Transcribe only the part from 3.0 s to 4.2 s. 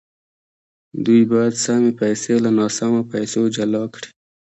پیسو جلا کړي